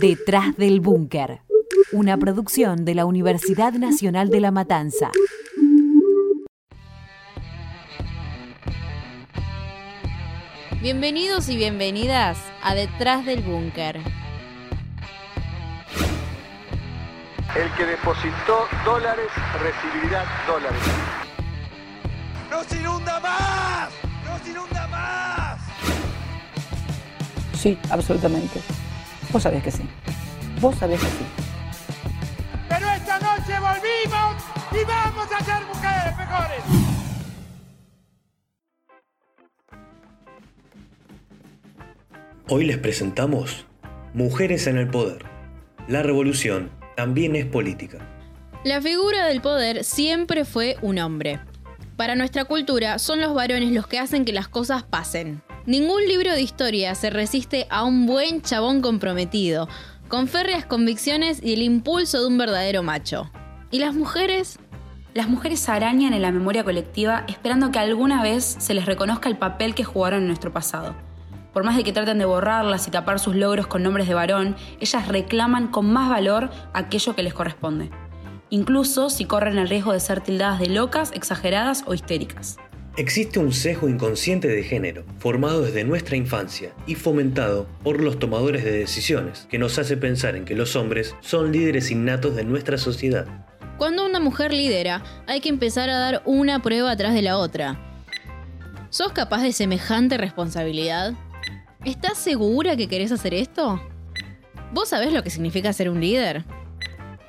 Detrás 0.00 0.56
del 0.56 0.78
Búnker, 0.78 1.40
una 1.90 2.16
producción 2.18 2.84
de 2.84 2.94
la 2.94 3.04
Universidad 3.04 3.72
Nacional 3.72 4.28
de 4.30 4.38
La 4.38 4.52
Matanza. 4.52 5.10
Bienvenidos 10.80 11.48
y 11.48 11.56
bienvenidas 11.56 12.38
a 12.62 12.76
Detrás 12.76 13.26
del 13.26 13.42
Búnker. 13.42 13.96
El 17.56 17.72
que 17.76 17.84
depositó 17.84 18.68
dólares 18.84 19.26
recibirá 19.60 20.24
dólares. 20.46 20.82
¡Nos 22.48 22.72
inunda 22.72 23.18
más! 23.18 23.90
¡Nos 24.24 24.48
inunda 24.48 24.86
más! 24.86 25.60
Sí, 27.54 27.76
absolutamente. 27.90 28.60
Vos 29.32 29.42
sabés 29.42 29.62
que 29.62 29.70
sí. 29.70 29.82
Vos 30.60 30.74
sabés 30.76 31.00
que 31.00 31.06
sí. 31.06 31.24
Pero 32.68 32.90
esta 32.90 33.18
noche 33.18 33.52
volvimos 33.60 34.42
y 34.72 34.84
vamos 34.84 35.28
a 35.32 35.44
ser 35.44 35.66
mujeres 35.66 36.16
mejores. 36.16 36.88
Hoy 42.48 42.64
les 42.64 42.78
presentamos 42.78 43.66
Mujeres 44.14 44.66
en 44.66 44.78
el 44.78 44.88
Poder. 44.88 45.26
La 45.86 46.02
revolución 46.02 46.70
también 46.96 47.36
es 47.36 47.44
política. 47.44 47.98
La 48.64 48.80
figura 48.80 49.26
del 49.26 49.40
poder 49.40 49.84
siempre 49.84 50.44
fue 50.44 50.76
un 50.80 50.98
hombre. 50.98 51.40
Para 51.96 52.16
nuestra 52.16 52.44
cultura 52.46 52.98
son 52.98 53.20
los 53.20 53.34
varones 53.34 53.72
los 53.72 53.86
que 53.86 53.98
hacen 53.98 54.24
que 54.24 54.32
las 54.32 54.48
cosas 54.48 54.82
pasen. 54.82 55.42
Ningún 55.68 56.06
libro 56.06 56.32
de 56.32 56.40
historia 56.40 56.94
se 56.94 57.10
resiste 57.10 57.66
a 57.68 57.84
un 57.84 58.06
buen 58.06 58.40
chabón 58.40 58.80
comprometido, 58.80 59.68
con 60.08 60.26
férreas 60.26 60.64
convicciones 60.64 61.42
y 61.42 61.52
el 61.52 61.60
impulso 61.60 62.22
de 62.22 62.26
un 62.26 62.38
verdadero 62.38 62.82
macho. 62.82 63.30
¿Y 63.70 63.78
las 63.78 63.94
mujeres? 63.94 64.58
Las 65.12 65.28
mujeres 65.28 65.68
arañan 65.68 66.14
en 66.14 66.22
la 66.22 66.32
memoria 66.32 66.64
colectiva 66.64 67.24
esperando 67.28 67.70
que 67.70 67.78
alguna 67.78 68.22
vez 68.22 68.56
se 68.58 68.72
les 68.72 68.86
reconozca 68.86 69.28
el 69.28 69.36
papel 69.36 69.74
que 69.74 69.84
jugaron 69.84 70.22
en 70.22 70.28
nuestro 70.28 70.54
pasado. 70.54 70.96
Por 71.52 71.64
más 71.64 71.76
de 71.76 71.84
que 71.84 71.92
traten 71.92 72.16
de 72.18 72.24
borrarlas 72.24 72.88
y 72.88 72.90
tapar 72.90 73.18
sus 73.18 73.36
logros 73.36 73.66
con 73.66 73.82
nombres 73.82 74.08
de 74.08 74.14
varón, 74.14 74.56
ellas 74.80 75.06
reclaman 75.06 75.68
con 75.68 75.92
más 75.92 76.08
valor 76.08 76.48
aquello 76.72 77.14
que 77.14 77.22
les 77.22 77.34
corresponde. 77.34 77.90
Incluso 78.48 79.10
si 79.10 79.26
corren 79.26 79.58
el 79.58 79.68
riesgo 79.68 79.92
de 79.92 80.00
ser 80.00 80.22
tildadas 80.22 80.60
de 80.60 80.70
locas, 80.70 81.12
exageradas 81.12 81.84
o 81.86 81.92
histéricas. 81.92 82.56
Existe 82.98 83.38
un 83.38 83.52
sesgo 83.52 83.88
inconsciente 83.88 84.48
de 84.48 84.64
género, 84.64 85.04
formado 85.20 85.62
desde 85.62 85.84
nuestra 85.84 86.16
infancia 86.16 86.72
y 86.84 86.96
fomentado 86.96 87.68
por 87.84 88.02
los 88.02 88.18
tomadores 88.18 88.64
de 88.64 88.72
decisiones, 88.72 89.46
que 89.48 89.56
nos 89.56 89.78
hace 89.78 89.96
pensar 89.96 90.34
en 90.34 90.44
que 90.44 90.56
los 90.56 90.74
hombres 90.74 91.14
son 91.20 91.52
líderes 91.52 91.92
innatos 91.92 92.34
de 92.34 92.42
nuestra 92.42 92.76
sociedad. 92.76 93.46
Cuando 93.76 94.04
una 94.04 94.18
mujer 94.18 94.52
lidera, 94.52 95.04
hay 95.28 95.40
que 95.40 95.48
empezar 95.48 95.88
a 95.90 95.98
dar 95.98 96.22
una 96.24 96.60
prueba 96.60 96.90
atrás 96.90 97.14
de 97.14 97.22
la 97.22 97.38
otra. 97.38 97.78
¿Sos 98.90 99.12
capaz 99.12 99.42
de 99.42 99.52
semejante 99.52 100.16
responsabilidad? 100.16 101.14
¿Estás 101.84 102.18
segura 102.18 102.74
que 102.74 102.88
querés 102.88 103.12
hacer 103.12 103.32
esto? 103.32 103.80
¿Vos 104.72 104.88
sabés 104.88 105.12
lo 105.12 105.22
que 105.22 105.30
significa 105.30 105.72
ser 105.72 105.88
un 105.88 106.00
líder? 106.00 106.44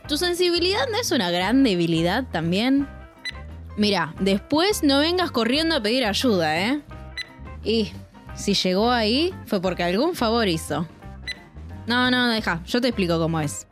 ¿Tu 0.07 0.17
sensibilidad 0.17 0.87
no 0.91 0.99
es 0.99 1.11
una 1.11 1.29
gran 1.29 1.63
debilidad 1.63 2.25
también? 2.31 2.87
Mira, 3.79 4.13
después 4.19 4.83
no 4.83 4.99
vengas 4.99 5.31
corriendo 5.31 5.73
a 5.73 5.81
pedir 5.81 6.03
ayuda, 6.03 6.59
¿eh? 6.59 6.81
Y 7.63 7.93
si 8.35 8.53
llegó 8.53 8.91
ahí 8.91 9.33
fue 9.45 9.61
porque 9.61 9.83
algún 9.83 10.15
favor 10.15 10.49
hizo. 10.49 10.85
No, 11.87 12.11
no, 12.11 12.27
deja, 12.27 12.61
yo 12.65 12.81
te 12.81 12.89
explico 12.89 13.17
cómo 13.17 13.39
es. 13.39 13.67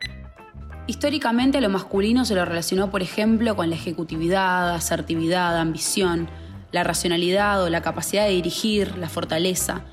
Históricamente 0.87 1.59
lo 1.59 1.67
masculino 1.67 2.23
se 2.23 2.35
lo 2.35 2.45
relacionó, 2.45 2.89
por 2.89 3.01
ejemplo, 3.01 3.57
con 3.57 3.69
la 3.69 3.75
ejecutividad, 3.75 4.73
asertividad, 4.73 5.59
ambición, 5.59 6.29
la 6.71 6.85
racionalidad 6.85 7.61
o 7.61 7.69
la 7.69 7.81
capacidad 7.81 8.23
de 8.23 8.31
dirigir, 8.31 8.97
la 8.97 9.09
fortaleza. 9.09 9.83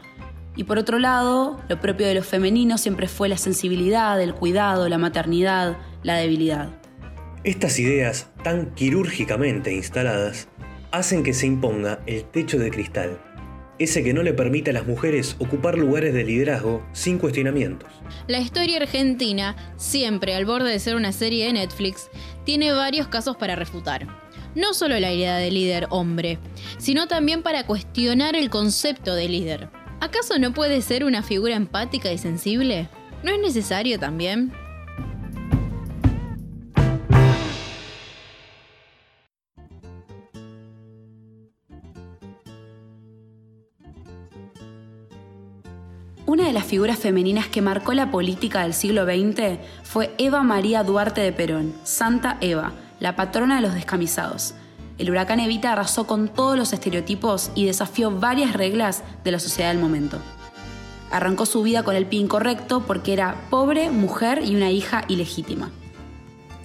Y 0.55 0.63
por 0.63 0.79
otro 0.79 1.01
lado, 1.01 1.61
lo 1.69 1.81
propio 1.81 2.07
de 2.07 2.15
lo 2.15 2.23
femenino 2.23 2.79
siempre 2.79 3.09
fue 3.09 3.29
la 3.29 3.37
sensibilidad, 3.37 4.23
el 4.23 4.33
cuidado, 4.33 4.89
la 4.89 4.99
maternidad, 4.99 5.77
la 6.05 6.15
debilidad. 6.15 6.84
Estas 7.45 7.79
ideas, 7.79 8.31
tan 8.43 8.75
quirúrgicamente 8.75 9.71
instaladas, 9.71 10.49
hacen 10.93 11.23
que 11.23 11.35
se 11.35 11.47
imponga 11.47 12.01
el 12.07 12.25
techo 12.25 12.59
de 12.59 12.71
cristal, 12.71 13.21
ese 13.79 14.03
que 14.03 14.15
no 14.15 14.23
le 14.23 14.33
permite 14.33 14.71
a 14.71 14.73
las 14.73 14.87
mujeres 14.87 15.37
ocupar 15.39 15.77
lugares 15.77 16.15
de 16.15 16.25
liderazgo 16.25 16.83
sin 16.95 17.19
cuestionamientos. 17.19 17.91
La 18.29 18.39
historia 18.39 18.79
argentina, 18.79 19.57
siempre 19.77 20.35
al 20.35 20.47
borde 20.47 20.71
de 20.71 20.79
ser 20.79 20.97
una 20.97 21.13
serie 21.13 21.45
de 21.45 21.53
Netflix, 21.53 22.09
tiene 22.45 22.73
varios 22.73 23.09
casos 23.09 23.37
para 23.37 23.57
refutar. 23.57 24.07
No 24.55 24.73
solo 24.73 24.99
la 24.99 25.13
idea 25.13 25.37
de 25.37 25.51
líder 25.51 25.87
hombre, 25.91 26.39
sino 26.79 27.09
también 27.09 27.43
para 27.43 27.67
cuestionar 27.67 28.37
el 28.37 28.49
concepto 28.49 29.15
de 29.15 29.29
líder. 29.29 29.69
¿Acaso 30.01 30.39
no 30.39 30.55
puede 30.55 30.81
ser 30.81 31.05
una 31.05 31.23
figura 31.23 31.57
empática 31.57 32.11
y 32.11 32.17
sensible? 32.17 32.89
¿No 33.23 33.33
es 33.33 33.41
necesario 33.41 33.99
también? 33.99 34.51
Figuras 46.75 46.99
femeninas 46.99 47.47
que 47.47 47.63
marcó 47.63 47.95
la 47.95 48.11
política 48.11 48.63
del 48.63 48.75
siglo 48.75 49.05
XX 49.05 49.61
fue 49.85 50.11
Eva 50.19 50.43
María 50.43 50.83
Duarte 50.83 51.21
de 51.21 51.31
Perón, 51.31 51.73
Santa 51.85 52.37
Eva, 52.41 52.73
la 52.99 53.15
patrona 53.15 53.55
de 53.55 53.63
los 53.63 53.75
descamisados. 53.75 54.57
El 54.99 55.09
huracán 55.09 55.39
Evita 55.39 55.71
arrasó 55.71 56.09
con 56.09 56.27
todos 56.27 56.59
los 56.59 56.73
estereotipos 56.73 57.53
y 57.55 57.67
desafió 57.67 58.11
varias 58.11 58.55
reglas 58.55 59.05
de 59.23 59.31
la 59.31 59.39
sociedad 59.39 59.71
del 59.71 59.81
momento. 59.81 60.19
Arrancó 61.13 61.47
su 61.47 61.63
vida 61.63 61.85
con 61.85 61.95
el 61.95 62.07
pie 62.07 62.19
incorrecto 62.19 62.83
porque 62.85 63.13
era 63.13 63.37
pobre, 63.51 63.91
mujer 63.91 64.41
y 64.45 64.57
una 64.57 64.73
hija 64.73 65.05
ilegítima. 65.07 65.71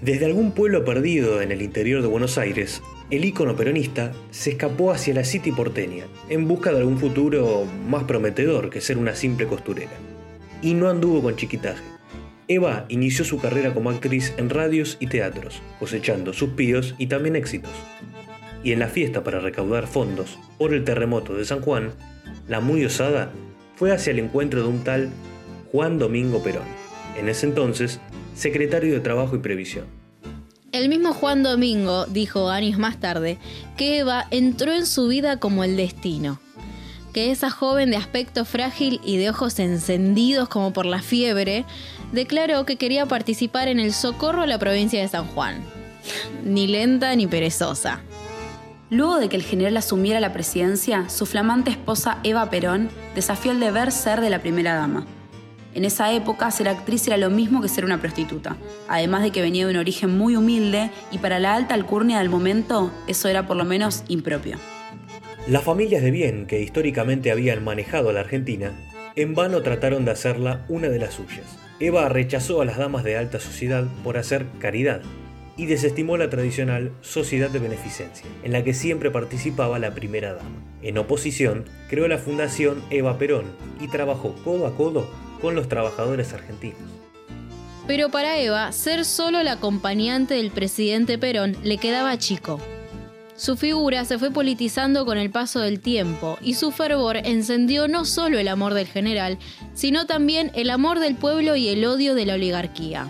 Desde 0.02 0.26
algún 0.26 0.54
pueblo 0.54 0.84
perdido 0.86 1.40
en 1.44 1.52
el 1.52 1.62
interior 1.62 2.02
de 2.02 2.08
Buenos 2.08 2.40
Aires, 2.40 2.82
el 3.10 3.26
ícono 3.26 3.56
peronista 3.56 4.12
se 4.30 4.52
escapó 4.52 4.92
hacia 4.92 5.16
la 5.16 5.24
City 5.24 5.52
porteña 5.52 6.06
en 6.30 6.48
busca 6.48 6.72
de 6.72 6.80
algún 6.80 7.00
futuro 7.00 7.66
más 7.88 8.04
prometedor 8.04 8.70
que 8.70 8.82
ser 8.82 8.98
una 9.00 9.16
simple 9.16 9.48
costurera. 9.48 9.92
Y 10.62 10.76
no 10.76 10.90
anduvo 10.90 11.24
con 11.24 11.36
chiquitaje. 11.36 11.84
Eva 12.48 12.86
inició 12.90 13.26
su 13.26 13.40
carrera 13.40 13.74
como 13.74 13.90
actriz 13.90 14.34
en 14.38 14.50
radios 14.50 14.98
y 15.00 15.08
teatros, 15.08 15.62
cosechando 15.80 16.34
sus 16.34 16.50
píos 16.52 16.96
y 16.98 17.08
también 17.08 17.36
éxitos. 17.36 17.72
Y 18.64 18.74
en 18.74 18.80
la 18.80 18.88
fiesta 18.88 19.24
para 19.24 19.40
recaudar 19.40 19.88
fondos 19.88 20.38
por 20.58 20.74
el 20.74 20.84
terremoto 20.84 21.34
de 21.34 21.46
San 21.46 21.62
Juan, 21.62 21.92
la 22.48 22.60
muy 22.60 22.86
osada 22.86 23.32
fue 23.76 23.92
hacia 23.92 24.12
el 24.12 24.20
encuentro 24.20 24.62
de 24.62 24.68
un 24.68 24.84
tal 24.84 25.10
Juan 25.72 25.98
Domingo 25.98 26.44
Perón, 26.44 26.66
en 27.18 27.30
ese 27.30 27.48
entonces 27.48 28.00
secretario 28.36 28.94
de 28.94 29.00
Trabajo 29.00 29.36
y 29.36 29.40
Previsión. 29.40 29.99
El 30.72 30.88
mismo 30.88 31.14
Juan 31.14 31.42
Domingo 31.42 32.06
dijo 32.06 32.50
años 32.50 32.78
más 32.78 33.00
tarde 33.00 33.40
que 33.76 34.00
Eva 34.00 34.28
entró 34.30 34.72
en 34.72 34.86
su 34.86 35.08
vida 35.08 35.38
como 35.38 35.64
el 35.64 35.76
destino, 35.76 36.40
que 37.12 37.32
esa 37.32 37.50
joven 37.50 37.90
de 37.90 37.98
aspecto 37.98 38.46
frágil 38.46 39.02
y 39.04 39.18
de 39.18 39.32
ojos 39.32 39.58
encendidos 39.58 40.48
como 40.48 40.72
por 40.72 40.86
la 40.86 41.02
fiebre, 41.02 41.66
declaró 42.12 42.68
que 42.68 42.76
quería 42.76 43.08
participar 43.08 43.68
en 43.68 43.80
el 43.80 43.94
socorro 43.94 44.44
a 44.44 44.48
la 44.48 44.60
provincia 44.60 45.02
de 45.02 45.08
San 45.08 45.26
Juan. 45.26 45.64
Ni 46.44 46.68
lenta 46.68 47.16
ni 47.16 47.26
perezosa. 47.26 48.02
Luego 48.92 49.18
de 49.18 49.28
que 49.28 49.38
el 49.38 49.44
general 49.44 49.76
asumiera 49.76 50.20
la 50.20 50.34
presidencia, 50.34 51.10
su 51.10 51.26
flamante 51.26 51.72
esposa 51.72 52.20
Eva 52.24 52.50
Perón 52.52 52.90
desafió 53.16 53.52
el 53.54 53.60
deber 53.60 53.92
ser 53.92 54.22
de 54.22 54.30
la 54.30 54.40
primera 54.40 54.76
dama. 54.76 55.08
En 55.76 55.86
esa 55.86 56.12
época, 56.14 56.50
ser 56.50 56.68
actriz 56.68 57.08
era 57.08 57.18
lo 57.18 57.30
mismo 57.30 57.62
que 57.62 57.70
ser 57.70 57.86
una 57.86 58.02
prostituta, 58.02 58.58
además 58.88 59.22
de 59.22 59.32
que 59.32 59.42
venía 59.42 59.66
de 59.66 59.72
un 59.72 59.78
origen 59.78 60.18
muy 60.18 60.36
humilde 60.36 60.90
y 61.12 61.20
para 61.20 61.40
la 61.40 61.54
alta 61.54 61.76
alcurnia 61.76 62.20
del 62.20 62.30
momento, 62.30 62.92
eso 63.08 63.28
era 63.28 63.46
por 63.46 63.56
lo 63.56 63.66
menos 63.66 64.04
impropio. 64.08 64.58
Las 65.48 65.64
familias 65.64 66.02
de 66.02 66.12
bien 66.12 66.48
que 66.48 66.62
históricamente 66.62 67.32
habían 67.32 67.64
manejado 67.64 68.10
a 68.10 68.14
la 68.14 68.22
Argentina, 68.22 68.72
en 69.16 69.36
vano 69.36 69.62
trataron 69.62 70.06
de 70.06 70.12
hacerla 70.12 70.66
una 70.70 70.90
de 70.90 71.00
las 71.00 71.14
suyas. 71.14 71.60
Eva 71.80 72.10
rechazó 72.10 72.62
a 72.62 72.66
las 72.66 72.78
damas 72.78 73.04
de 73.04 73.18
alta 73.18 73.40
sociedad 73.40 73.86
por 74.04 74.18
hacer 74.18 74.48
caridad 74.60 75.02
y 75.56 75.66
desestimó 75.66 76.18
la 76.18 76.30
tradicional 76.30 76.94
sociedad 77.02 77.50
de 77.50 77.60
beneficencia, 77.60 78.26
en 78.44 78.54
la 78.54 78.64
que 78.64 78.74
siempre 78.74 79.12
participaba 79.12 79.78
la 79.78 79.94
primera 79.94 80.34
dama. 80.34 80.64
En 80.82 80.98
oposición, 80.98 81.66
creó 81.90 82.08
la 82.08 82.18
Fundación 82.18 82.82
Eva 82.90 83.18
Perón 83.18 83.46
y 83.80 83.88
trabajó 83.88 84.36
codo 84.44 84.66
a 84.66 84.76
codo 84.76 85.10
con 85.42 85.56
los 85.56 85.68
trabajadores 85.68 86.34
argentinos. 86.34 86.80
Pero 87.88 88.10
para 88.10 88.38
Eva, 88.38 88.72
ser 88.72 89.04
solo 89.04 89.42
la 89.42 89.54
acompañante 89.54 90.36
del 90.36 90.52
presidente 90.52 91.18
Perón 91.18 91.58
le 91.64 91.78
quedaba 91.78 92.18
chico. 92.18 92.60
Su 93.36 93.56
figura 93.56 94.04
se 94.04 94.20
fue 94.20 94.32
politizando 94.32 95.06
con 95.06 95.18
el 95.18 95.32
paso 95.32 95.62
del 95.62 95.80
tiempo 95.80 96.38
y 96.42 96.56
su 96.56 96.72
fervor 96.72 97.18
encendió 97.18 97.88
no 97.88 98.04
solo 98.04 98.38
el 98.38 98.50
amor 98.50 98.74
del 98.74 98.86
general, 98.86 99.40
sino 99.74 100.06
también 100.06 100.52
el 100.56 100.70
amor 100.70 101.00
del 101.00 101.16
pueblo 101.16 101.56
y 101.56 101.70
el 101.70 101.86
odio 101.86 102.16
de 102.16 102.26
la 102.26 102.34
oligarquía. 102.34 103.08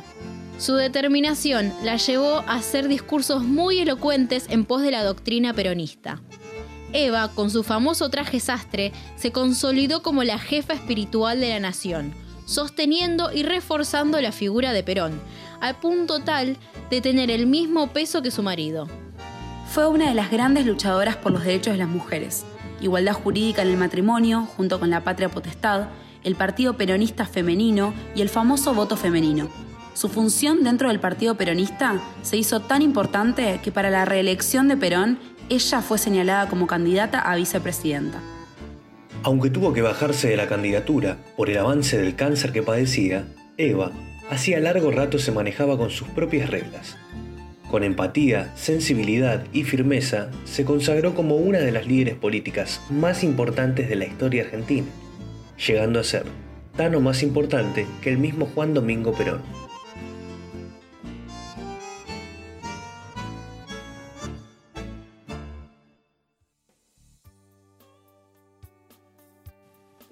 Su 0.60 0.76
determinación 0.76 1.74
la 1.84 1.96
llevó 1.96 2.44
a 2.46 2.56
hacer 2.56 2.88
discursos 2.88 3.44
muy 3.44 3.80
elocuentes 3.80 4.46
en 4.50 4.66
pos 4.66 4.82
de 4.82 4.92
la 4.92 5.04
doctrina 5.04 5.54
peronista. 5.54 6.22
Eva, 6.94 7.30
con 7.34 7.52
su 7.52 7.64
famoso 7.64 8.10
traje 8.10 8.40
sastre, 8.40 8.92
se 9.16 9.32
consolidó 9.32 10.02
como 10.02 10.24
la 10.24 10.40
jefa 10.40 10.74
espiritual 10.74 11.40
de 11.40 11.50
la 11.50 11.60
nación, 11.60 12.14
sosteniendo 12.46 13.32
y 13.32 13.44
reforzando 13.44 14.20
la 14.22 14.32
figura 14.32 14.74
de 14.74 14.84
Perón, 14.84 15.22
al 15.62 15.76
punto 15.76 16.20
tal 16.20 16.58
de 16.90 17.02
tener 17.02 17.30
el 17.30 17.46
mismo 17.46 17.88
peso 17.88 18.22
que 18.22 18.32
su 18.32 18.42
marido. 18.42 18.88
Fue 19.72 19.88
una 19.88 20.10
de 20.10 20.16
las 20.16 20.32
grandes 20.32 20.66
luchadoras 20.66 21.16
por 21.16 21.32
los 21.32 21.44
derechos 21.44 21.74
de 21.74 21.80
las 21.80 21.90
mujeres, 21.90 22.44
igualdad 22.82 23.14
jurídica 23.14 23.62
en 23.62 23.68
el 23.68 23.78
matrimonio, 23.78 24.48
junto 24.58 24.80
con 24.80 24.90
la 24.90 25.04
patria 25.04 25.30
potestad, 25.30 25.90
el 26.24 26.36
Partido 26.36 26.76
Peronista 26.76 27.26
Femenino 27.26 27.94
y 28.16 28.22
el 28.22 28.30
famoso 28.30 28.74
voto 28.74 28.98
femenino. 28.98 29.48
Su 29.94 30.10
función 30.10 30.64
dentro 30.64 30.90
del 30.90 31.00
Partido 31.00 31.36
Peronista 31.36 32.02
se 32.24 32.38
hizo 32.38 32.62
tan 32.62 32.82
importante 32.82 33.60
que 33.64 33.72
para 33.72 33.90
la 33.90 34.06
reelección 34.06 34.68
de 34.68 34.78
Perón 34.78 35.20
ella 35.50 35.82
fue 35.82 35.98
señalada 35.98 36.48
como 36.48 36.68
candidata 36.68 37.20
a 37.20 37.36
vicepresidenta. 37.36 38.20
Aunque 39.24 39.50
tuvo 39.50 39.74
que 39.74 39.82
bajarse 39.82 40.30
de 40.30 40.38
la 40.38 40.48
candidatura 40.48 41.18
por 41.36 41.50
el 41.50 41.58
avance 41.58 41.98
del 41.98 42.16
cáncer 42.16 42.54
que 42.54 42.64
padecía, 42.64 43.28
Eva 43.58 43.92
hacía 44.30 44.60
largo 44.60 44.92
rato 44.92 45.20
se 45.20 45.32
manejaba 45.32 45.78
con 45.78 45.90
sus 45.90 46.08
propias 46.10 46.50
reglas 46.50 46.98
con 47.70 47.84
empatía, 47.84 48.52
sensibilidad 48.56 49.44
y 49.54 49.64
firmeza, 49.64 50.30
se 50.44 50.66
consagró 50.66 51.14
como 51.14 51.36
una 51.36 51.60
de 51.60 51.72
las 51.72 51.86
líderes 51.86 52.16
políticas 52.16 52.82
más 52.90 53.24
importantes 53.24 53.88
de 53.88 53.96
la 53.96 54.06
historia 54.06 54.44
argentina, 54.44 54.88
llegando 55.68 56.00
a 56.00 56.04
ser 56.04 56.24
tan 56.76 56.96
o 56.96 57.00
más 57.00 57.22
importante 57.22 57.86
que 58.02 58.10
el 58.10 58.18
mismo 58.18 58.48
Juan 58.48 58.74
Domingo 58.74 59.14
Perón. 59.14 59.42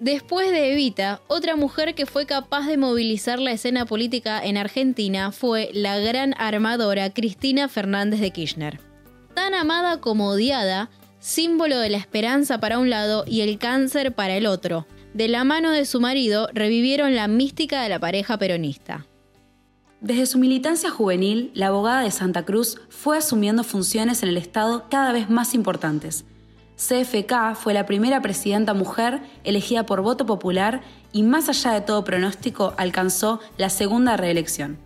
Después 0.00 0.52
de 0.52 0.72
Evita, 0.72 1.20
otra 1.26 1.56
mujer 1.56 1.96
que 1.96 2.06
fue 2.06 2.24
capaz 2.24 2.66
de 2.68 2.76
movilizar 2.76 3.40
la 3.40 3.50
escena 3.50 3.84
política 3.84 4.40
en 4.40 4.56
Argentina 4.56 5.32
fue 5.32 5.70
la 5.74 5.98
gran 5.98 6.34
armadora 6.38 7.10
Cristina 7.10 7.68
Fernández 7.68 8.20
de 8.20 8.30
Kirchner. 8.30 8.78
Tan 9.34 9.54
amada 9.54 10.00
como 10.00 10.28
odiada, 10.28 10.88
símbolo 11.18 11.80
de 11.80 11.90
la 11.90 11.96
esperanza 11.96 12.60
para 12.60 12.78
un 12.78 12.90
lado 12.90 13.24
y 13.26 13.40
el 13.40 13.58
cáncer 13.58 14.14
para 14.14 14.36
el 14.36 14.46
otro. 14.46 14.86
De 15.14 15.26
la 15.26 15.42
mano 15.42 15.72
de 15.72 15.84
su 15.84 16.00
marido 16.00 16.48
revivieron 16.54 17.16
la 17.16 17.26
mística 17.26 17.82
de 17.82 17.88
la 17.88 17.98
pareja 17.98 18.38
peronista. 18.38 19.04
Desde 20.00 20.26
su 20.26 20.38
militancia 20.38 20.90
juvenil, 20.90 21.50
la 21.54 21.68
abogada 21.68 22.02
de 22.02 22.12
Santa 22.12 22.44
Cruz 22.44 22.78
fue 22.88 23.18
asumiendo 23.18 23.64
funciones 23.64 24.22
en 24.22 24.28
el 24.28 24.36
Estado 24.36 24.86
cada 24.88 25.10
vez 25.10 25.28
más 25.28 25.54
importantes 25.54 26.24
CFK 26.78 27.56
fue 27.56 27.74
la 27.74 27.86
primera 27.86 28.22
presidenta 28.22 28.72
mujer 28.72 29.18
elegida 29.42 29.84
por 29.84 30.00
voto 30.00 30.26
popular 30.26 30.80
y 31.12 31.24
más 31.24 31.48
allá 31.48 31.72
de 31.72 31.80
todo 31.80 32.04
pronóstico 32.04 32.72
alcanzó 32.76 33.40
la 33.56 33.68
segunda 33.68 34.16
reelección. 34.16 34.78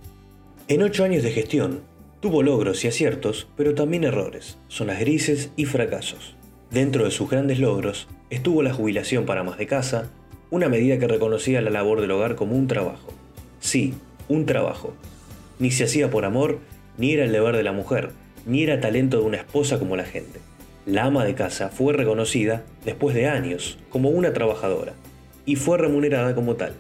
En 0.69 0.83
ocho 0.83 1.05
años 1.05 1.23
de 1.23 1.33
gestión, 1.33 1.83
tuvo 2.21 2.43
logros 2.43 2.83
y 2.83 2.89
aciertos, 2.89 3.47
pero 3.57 3.75
también 3.75 4.05
errores, 4.05 4.57
zonas 4.69 5.01
grises 5.01 5.51
y 5.55 5.67
fracasos. 5.67 6.35
Dentro 6.71 7.05
de 7.05 7.11
sus 7.11 7.29
grandes 7.29 7.59
logros 7.59 8.09
estuvo 8.31 8.63
la 8.63 8.73
jubilación 8.73 9.27
para 9.27 9.43
más 9.43 9.59
de 9.59 9.67
casa, 9.67 10.09
una 10.49 10.71
medida 10.71 10.99
que 10.99 11.09
reconocía 11.09 11.61
la 11.61 11.69
labor 11.69 12.01
del 12.01 12.13
hogar 12.13 12.37
como 12.37 12.57
un 12.57 12.69
trabajo. 12.69 13.13
Sí, 13.61 13.93
un 14.29 14.47
trabajo. 14.47 14.95
Ni 15.59 15.71
se 15.71 15.85
hacía 15.85 16.11
por 16.11 16.25
amor, 16.25 16.61
ni 16.97 17.13
era 17.13 17.25
el 17.25 17.33
deber 17.33 17.55
de 17.55 17.65
la 17.65 17.73
mujer, 17.73 18.13
ni 18.47 18.63
era 18.63 18.81
talento 18.81 19.19
de 19.19 19.25
una 19.25 19.37
esposa 19.37 19.79
como 19.79 19.95
la 19.95 20.05
gente. 20.05 20.41
La 20.85 21.05
ama 21.05 21.25
de 21.25 21.35
casa 21.35 21.69
fue 21.69 21.93
reconocida, 21.93 22.65
después 22.85 23.15
de 23.15 23.29
años, 23.29 23.79
como 23.89 24.11
una 24.11 24.33
trabajadora, 24.33 24.95
y 25.47 25.55
fue 25.55 25.79
remunerada 25.79 26.35
como 26.35 26.57
tal. 26.57 26.75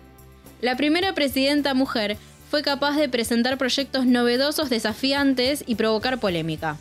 La 0.60 0.76
primera 0.76 1.14
presidenta 1.14 1.72
mujer 1.75 2.16
fue 2.50 2.62
capaz 2.62 2.96
de 2.96 3.08
presentar 3.08 3.58
proyectos 3.58 4.04
novedosos, 4.04 4.70
desafiantes 4.70 5.62
y 5.66 5.76
provocar 5.76 6.19
polémica. 6.19 6.78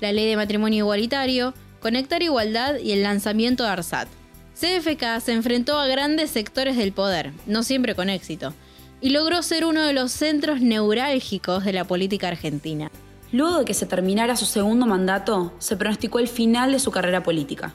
La 0.00 0.12
ley 0.12 0.28
de 0.28 0.36
matrimonio 0.36 0.84
igualitario, 0.84 1.54
conectar 1.80 2.22
igualdad 2.22 2.78
y 2.78 2.92
el 2.92 3.02
lanzamiento 3.02 3.64
de 3.64 3.70
ARSAT. 3.70 4.08
CFK 4.54 5.20
se 5.20 5.32
enfrentó 5.32 5.78
a 5.78 5.86
grandes 5.86 6.30
sectores 6.30 6.76
del 6.76 6.92
poder, 6.92 7.32
no 7.46 7.62
siempre 7.62 7.94
con 7.94 8.10
éxito, 8.10 8.54
y 9.00 9.10
logró 9.10 9.42
ser 9.42 9.64
uno 9.64 9.82
de 9.84 9.92
los 9.92 10.10
centros 10.12 10.60
neurálgicos 10.60 11.64
de 11.64 11.72
la 11.72 11.84
política 11.84 12.28
argentina. 12.28 12.90
Luego 13.32 13.58
de 13.58 13.64
que 13.64 13.74
se 13.74 13.86
terminara 13.86 14.34
su 14.34 14.44
segundo 14.44 14.86
mandato, 14.86 15.52
se 15.58 15.76
pronosticó 15.76 16.18
el 16.18 16.26
final 16.26 16.72
de 16.72 16.80
su 16.80 16.90
carrera 16.90 17.22
política. 17.22 17.74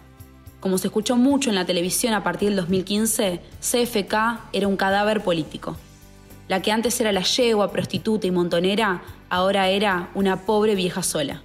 Como 0.59 0.77
se 0.77 0.87
escuchó 0.87 1.15
mucho 1.15 1.49
en 1.49 1.55
la 1.55 1.65
televisión 1.65 2.13
a 2.13 2.23
partir 2.23 2.49
del 2.49 2.57
2015, 2.57 3.39
CFK 3.61 4.13
era 4.51 4.67
un 4.67 4.75
cadáver 4.75 5.21
político. 5.21 5.77
La 6.49 6.61
que 6.61 6.71
antes 6.71 6.99
era 6.99 7.13
la 7.13 7.21
yegua, 7.21 7.71
prostituta 7.71 8.27
y 8.27 8.31
montonera, 8.31 9.01
ahora 9.29 9.69
era 9.69 10.09
una 10.13 10.41
pobre 10.41 10.75
vieja 10.75 11.03
sola. 11.03 11.41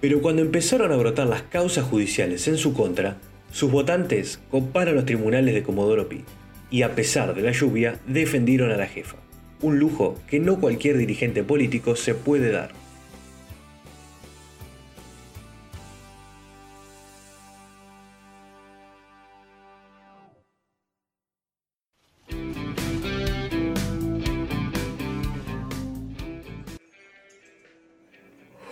Pero 0.00 0.20
cuando 0.20 0.42
empezaron 0.42 0.90
a 0.90 0.96
brotar 0.96 1.28
las 1.28 1.42
causas 1.42 1.84
judiciales 1.84 2.48
en 2.48 2.56
su 2.56 2.72
contra, 2.72 3.18
sus 3.52 3.70
votantes 3.70 4.40
comparan 4.50 4.96
los 4.96 5.04
tribunales 5.04 5.54
de 5.54 5.62
Comodoro 5.62 6.08
Pi 6.08 6.24
y 6.70 6.82
a 6.82 6.94
pesar 6.94 7.34
de 7.34 7.42
la 7.42 7.52
lluvia 7.52 8.00
defendieron 8.06 8.72
a 8.72 8.76
la 8.76 8.86
jefa. 8.86 9.16
Un 9.60 9.78
lujo 9.78 10.16
que 10.26 10.40
no 10.40 10.58
cualquier 10.58 10.96
dirigente 10.96 11.44
político 11.44 11.94
se 11.94 12.14
puede 12.14 12.50
dar. 12.50 12.72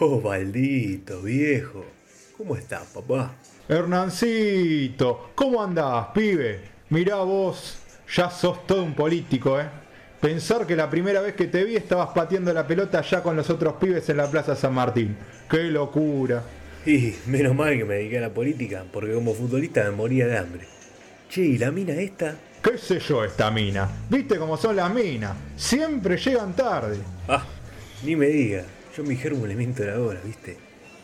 Oh, 0.00 0.20
Valdito, 0.20 1.22
viejo. 1.22 1.84
¿Cómo 2.36 2.54
estás, 2.54 2.84
papá? 2.94 3.34
Hernancito, 3.68 5.30
¿cómo 5.34 5.60
andás, 5.60 6.08
pibe? 6.14 6.60
Mirá 6.90 7.16
vos, 7.16 7.78
ya 8.14 8.30
sos 8.30 8.64
todo 8.64 8.84
un 8.84 8.94
político, 8.94 9.60
¿eh? 9.60 9.66
Pensar 10.20 10.68
que 10.68 10.76
la 10.76 10.88
primera 10.88 11.20
vez 11.20 11.34
que 11.34 11.48
te 11.48 11.64
vi 11.64 11.74
estabas 11.74 12.10
pateando 12.10 12.52
la 12.52 12.64
pelota 12.64 13.02
ya 13.02 13.24
con 13.24 13.34
los 13.34 13.50
otros 13.50 13.74
pibes 13.74 14.08
en 14.08 14.18
la 14.18 14.30
Plaza 14.30 14.54
San 14.54 14.72
Martín. 14.72 15.16
¡Qué 15.50 15.64
locura! 15.64 16.44
Y 16.86 17.14
menos 17.26 17.56
mal 17.56 17.76
que 17.76 17.84
me 17.84 17.96
dediqué 17.96 18.18
a 18.18 18.22
la 18.22 18.32
política, 18.32 18.84
porque 18.92 19.12
como 19.12 19.34
futbolista 19.34 19.82
me 19.82 19.90
moría 19.90 20.28
de 20.28 20.38
hambre. 20.38 20.68
Che, 21.28 21.42
¿y 21.42 21.58
la 21.58 21.72
mina 21.72 21.94
esta? 21.94 22.36
¿Qué 22.62 22.78
sé 22.78 23.00
yo 23.00 23.24
esta 23.24 23.50
mina? 23.50 23.88
¿Viste 24.08 24.38
cómo 24.38 24.56
son 24.56 24.76
las 24.76 24.94
minas? 24.94 25.36
Siempre 25.56 26.16
llegan 26.16 26.54
tarde. 26.54 26.98
Ah, 27.26 27.44
ni 28.04 28.14
me 28.14 28.28
diga. 28.28 28.64
Yo 28.98 29.04
mi 29.04 29.14
germo 29.14 29.46
le 29.46 29.54
miento 29.54 29.84
la 29.84 30.00
hora, 30.00 30.18
¿viste? 30.24 30.56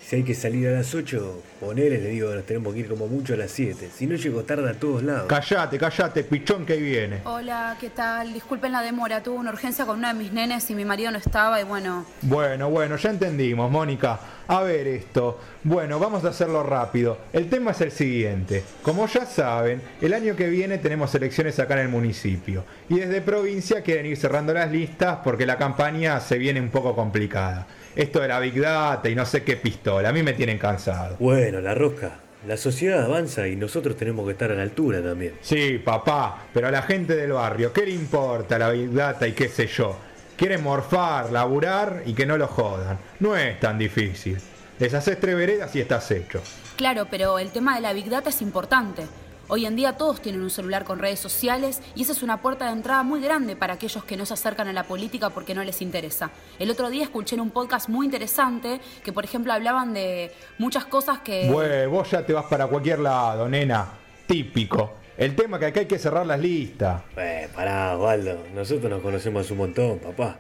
Si 0.05 0.17
hay 0.17 0.25
que 0.25 0.35
salir 0.35 0.67
a 0.67 0.73
las 0.73 0.93
8, 0.93 1.43
ponele, 1.61 1.99
le 1.99 2.09
digo, 2.09 2.35
nos 2.35 2.45
tenemos 2.45 2.75
que 2.75 2.81
ir 2.81 2.89
como 2.89 3.07
mucho 3.07 3.35
a 3.35 3.37
las 3.37 3.53
7. 3.53 3.89
Si 3.95 4.09
no 4.09 4.17
llego 4.17 4.43
tarde 4.43 4.69
a 4.69 4.75
todos 4.75 5.05
lados. 5.05 5.29
Callate, 5.29 5.79
callate, 5.79 6.25
pichón 6.25 6.67
que 6.67 6.73
ahí 6.73 6.83
viene. 6.83 7.21
Hola, 7.25 7.77
¿qué 7.81 7.91
tal? 7.91 8.35
Disculpen 8.35 8.73
la 8.73 8.83
demora, 8.83 9.23
tuve 9.23 9.37
una 9.37 9.53
urgencia 9.53 9.87
con 9.87 9.99
uno 9.99 10.09
de 10.09 10.15
mis 10.15 10.33
nenes 10.33 10.69
y 10.71 10.75
mi 10.75 10.85
marido 10.85 11.13
no 11.13 11.19
estaba 11.19 11.61
y 11.61 11.65
bueno. 11.65 12.05
Bueno, 12.23 12.69
bueno, 12.69 12.97
ya 12.97 13.11
entendimos, 13.11 13.71
Mónica. 13.71 14.19
A 14.49 14.63
ver 14.63 14.89
esto. 14.89 15.41
Bueno, 15.63 15.99
vamos 15.99 16.25
a 16.25 16.31
hacerlo 16.31 16.65
rápido. 16.65 17.17
El 17.33 17.49
tema 17.49 17.71
es 17.71 17.81
el 17.81 17.93
siguiente. 17.93 18.63
Como 18.83 19.07
ya 19.07 19.25
saben, 19.25 19.81
el 20.03 20.13
año 20.13 20.35
que 20.35 20.49
viene 20.49 20.79
tenemos 20.79 21.15
elecciones 21.15 21.59
acá 21.61 21.75
en 21.75 21.81
el 21.81 21.89
municipio. 21.89 22.65
Y 22.91 22.99
desde 22.99 23.23
provincia 23.23 23.83
quieren 23.83 24.05
ir 24.05 24.17
cerrando 24.17 24.53
las 24.53 24.71
listas 24.71 25.21
porque 25.25 25.47
la 25.47 25.57
campaña 25.57 26.21
se 26.21 26.37
viene 26.37 26.61
un 26.61 26.71
poco 26.71 26.95
complicada 26.95 27.69
esto 27.97 28.21
de 28.21 28.29
la 28.29 28.41
Big 28.41 28.61
Data 28.61 29.09
y 29.09 29.15
no 29.15 29.25
sé 29.25 29.43
qué 29.43 29.57
pistola. 29.57 30.09
A 30.09 30.13
mí 30.13 30.23
me 30.23 30.33
tienen 30.33 30.59
cansado. 30.59 31.17
Bueno, 31.19 31.61
la 31.61 31.75
rosca. 31.75 32.21
La 32.47 32.59
sociedad 32.59 33.03
avanza 33.03 33.49
y 33.49 33.57
nosotros 33.57 33.97
tenemos 33.97 34.27
que 34.27 34.33
estar 34.33 34.51
a 34.51 34.55
la 34.55 34.63
altura 34.63 35.03
también. 35.03 35.35
Sí, 35.41 35.81
papá, 35.83 36.45
pero 36.53 36.69
a 36.69 36.71
la 36.71 36.83
gente 36.83 37.17
del 37.17 37.33
barrio, 37.33 37.73
¿qué 37.73 37.87
le 37.87 37.93
importa 37.93 38.59
la 38.59 38.71
Big 38.71 38.93
Data 38.93 39.27
y 39.27 39.33
qué 39.33 39.49
sé 39.49 39.67
yo? 39.67 39.97
Quieren 40.37 40.63
morfar, 40.63 41.33
laburar 41.33 42.03
y 42.05 42.13
que 42.13 42.27
no 42.27 42.37
lo 42.37 42.47
jodan. 42.49 42.99
No 43.21 43.37
es 43.37 43.59
tan 43.61 43.79
difícil. 43.79 44.37
Les 44.79 44.93
haces 44.93 45.19
tres 45.19 45.37
veredas 45.37 45.75
y 45.75 45.81
estás 45.81 46.11
hecho. 46.11 46.43
Claro, 46.77 47.07
pero 47.11 47.39
el 47.39 47.51
tema 47.51 47.77
de 47.77 47.81
la 47.81 47.93
Big 47.93 48.11
Data 48.11 48.29
es 48.29 48.43
importante. 48.43 49.05
Hoy 49.49 49.67
en 49.67 49.77
día 49.77 49.99
todos 49.99 50.23
tienen 50.23 50.41
un 50.41 50.49
celular 50.49 50.85
con 50.85 50.99
redes 50.99 51.21
sociales 51.21 51.83
y 51.95 52.03
esa 52.03 52.13
es 52.13 52.23
una 52.23 52.41
puerta 52.41 52.67
de 52.67 52.73
entrada 52.73 53.03
muy 53.03 53.21
grande 53.21 53.57
para 53.57 53.75
aquellos 53.75 54.03
que 54.05 54.17
no 54.17 54.25
se 54.25 54.33
acercan 54.33 54.69
a 54.69 54.73
la 54.73 54.85
política 54.85 55.29
porque 55.31 55.55
no 55.55 55.63
les 55.63 55.83
interesa. 55.83 56.31
El 56.59 56.71
otro 56.71 56.89
día 56.89 57.03
escuché 57.03 57.35
en 57.35 57.43
un 57.43 57.51
podcast 57.51 57.91
muy 57.91 58.07
interesante 58.07 58.81
que, 59.05 59.13
por 59.13 59.25
ejemplo, 59.25 59.53
hablaban 59.53 59.93
de 59.93 60.33
muchas 60.57 60.87
cosas 60.87 61.19
que... 61.19 61.51
Bueno, 61.51 61.91
vos 61.91 62.11
ya 62.11 62.25
te 62.25 62.33
vas 62.33 62.47
para 62.47 62.67
cualquier 62.69 63.01
lado, 63.01 63.47
nena. 63.47 63.87
Típico. 64.27 64.95
El 65.19 65.37
tema 65.37 65.59
que 65.59 65.67
acá 65.67 65.81
hay 65.81 65.87
que 65.87 65.99
cerrar 65.99 66.27
las 66.27 66.41
listas. 66.41 67.03
Eh, 67.19 67.49
pará, 67.55 67.99
Osvaldo. 67.99 68.39
Nosotros 68.55 68.91
nos 68.91 69.03
conocemos 69.03 69.51
un 69.51 69.59
montón, 69.59 69.99
papá. 69.99 70.39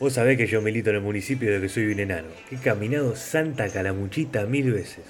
Vos 0.00 0.14
sabés 0.14 0.38
que 0.38 0.46
yo 0.46 0.62
milito 0.62 0.88
en 0.90 0.96
el 0.96 1.02
municipio 1.02 1.52
de 1.52 1.60
que 1.60 1.68
soy 1.68 1.92
un 1.92 2.00
enano. 2.00 2.28
Que 2.48 2.56
he 2.56 2.58
caminado 2.58 3.16
Santa 3.16 3.68
Calamuchita 3.68 4.46
mil 4.46 4.72
veces. 4.72 5.04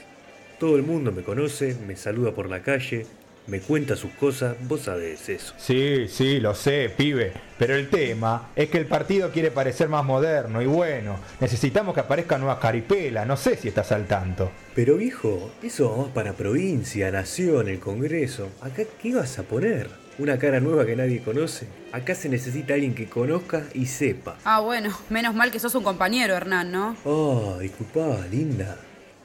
Todo 0.59 0.75
el 0.77 0.83
mundo 0.83 1.13
me 1.13 1.23
conoce, 1.23 1.77
me 1.87 1.97
saluda 1.97 2.33
por 2.33 2.49
la 2.49 2.63
calle, 2.63 3.07
me 3.47 3.61
cuenta 3.61 3.97
sus 3.97 4.13
cosas, 4.13 4.57
vos 4.63 4.83
sabés 4.83 5.29
eso. 5.29 5.55
Sí, 5.57 6.07
sí, 6.09 6.41
lo 6.41 6.55
sé, 6.55 6.93
pibe. 6.97 7.33
Pero 7.59 7.75
el 7.75 7.89
tema 7.89 8.51
es 8.55 8.69
que 8.69 8.79
el 8.79 8.87
partido 8.87 9.31
quiere 9.31 9.51
parecer 9.51 9.89
más 9.89 10.05
moderno 10.05 10.61
y 10.61 10.67
bueno, 10.67 11.17
necesitamos 11.41 11.95
que 11.95 12.01
aparezcan 12.01 12.41
nuevas 12.41 12.59
caripelas, 12.59 13.27
no 13.27 13.37
sé 13.37 13.57
si 13.57 13.69
estás 13.69 13.93
al 13.93 14.07
tanto. 14.07 14.51
Pero 14.75 14.97
viejo, 14.97 15.53
eso 15.63 15.91
va 15.91 16.05
más 16.05 16.13
para 16.13 16.33
provincia, 16.35 17.11
nación, 17.11 17.69
el 17.69 17.81
Congreso. 17.81 18.49
Acá, 18.61 18.83
¿qué 19.01 19.15
vas 19.15 19.39
a 19.39 19.43
poner? 19.43 19.89
¿Una 20.19 20.39
cara 20.39 20.61
nueva 20.61 20.87
que 20.87 20.97
nadie 20.97 21.23
conoce? 21.23 21.67
Acá 21.93 22.15
se 22.15 22.31
necesita 22.31 22.75
alguien 22.75 22.95
que 22.95 23.07
conozca 23.07 23.65
y 23.75 23.87
sepa. 23.87 24.37
Ah, 24.45 24.61
bueno, 24.61 24.97
menos 25.11 25.35
mal 25.35 25.51
que 25.51 25.59
sos 25.59 25.75
un 25.75 25.85
compañero, 25.85 26.35
Hernán, 26.35 26.73
¿no? 26.73 26.97
Oh, 27.05 27.59
disculpa, 27.61 28.19
linda. 28.31 28.79